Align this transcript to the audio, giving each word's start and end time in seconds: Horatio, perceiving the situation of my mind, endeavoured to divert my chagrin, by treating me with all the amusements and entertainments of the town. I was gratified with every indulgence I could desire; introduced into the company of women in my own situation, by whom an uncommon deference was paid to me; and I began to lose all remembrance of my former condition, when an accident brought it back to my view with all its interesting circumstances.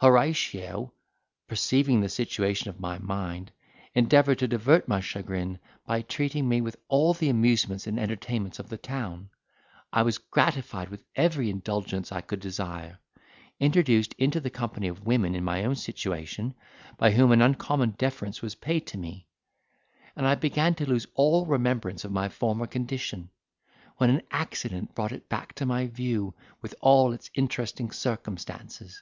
Horatio, 0.00 0.92
perceiving 1.46 2.00
the 2.00 2.08
situation 2.08 2.68
of 2.68 2.80
my 2.80 2.98
mind, 2.98 3.52
endeavoured 3.94 4.40
to 4.40 4.48
divert 4.48 4.88
my 4.88 4.98
chagrin, 4.98 5.60
by 5.84 6.02
treating 6.02 6.48
me 6.48 6.60
with 6.60 6.74
all 6.88 7.14
the 7.14 7.28
amusements 7.28 7.86
and 7.86 7.96
entertainments 7.96 8.58
of 8.58 8.68
the 8.68 8.78
town. 8.78 9.30
I 9.92 10.02
was 10.02 10.18
gratified 10.18 10.88
with 10.88 11.04
every 11.14 11.50
indulgence 11.50 12.10
I 12.10 12.20
could 12.20 12.40
desire; 12.40 12.98
introduced 13.60 14.12
into 14.18 14.40
the 14.40 14.50
company 14.50 14.88
of 14.88 15.06
women 15.06 15.36
in 15.36 15.44
my 15.44 15.62
own 15.64 15.76
situation, 15.76 16.56
by 16.98 17.12
whom 17.12 17.30
an 17.30 17.40
uncommon 17.40 17.90
deference 17.90 18.42
was 18.42 18.56
paid 18.56 18.88
to 18.88 18.98
me; 18.98 19.28
and 20.16 20.26
I 20.26 20.34
began 20.34 20.74
to 20.74 20.88
lose 20.90 21.06
all 21.14 21.46
remembrance 21.46 22.04
of 22.04 22.10
my 22.10 22.28
former 22.28 22.66
condition, 22.66 23.30
when 23.98 24.10
an 24.10 24.22
accident 24.32 24.96
brought 24.96 25.12
it 25.12 25.28
back 25.28 25.52
to 25.52 25.64
my 25.64 25.86
view 25.86 26.34
with 26.60 26.74
all 26.80 27.12
its 27.12 27.30
interesting 27.36 27.92
circumstances. 27.92 29.00